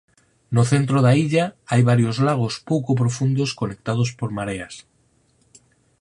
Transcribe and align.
No 0.59 0.61
centro 0.71 0.97
da 1.05 1.11
illa 1.23 1.45
hai 1.69 1.81
varios 1.91 2.17
lagos 2.27 2.53
pouco 2.69 2.91
profundos 3.01 3.49
conectados 3.59 4.09
por 4.19 4.29
mareas. 4.37 4.75